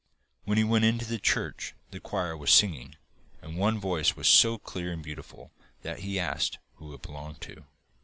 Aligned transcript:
When 0.45 0.57
he 0.57 0.63
went 0.63 0.83
into 0.85 1.05
the 1.05 1.19
church 1.19 1.75
the 1.91 1.99
choir 1.99 2.35
was 2.35 2.49
singing, 2.49 2.95
and 3.39 3.55
one 3.55 3.79
voice 3.79 4.15
was 4.15 4.27
so 4.27 4.57
clear 4.57 4.91
and 4.91 5.03
beautiful, 5.03 5.51
that 5.83 5.99
he 5.99 6.19
asked 6.19 6.57
who 6.77 6.95
it 6.95 7.03
belonged 7.03 7.39
to. 7.41 7.65